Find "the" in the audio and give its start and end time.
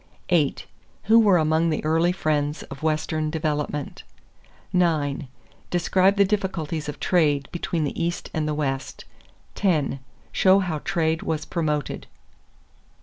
1.69-1.85, 6.15-6.25, 7.83-8.03, 8.47-8.55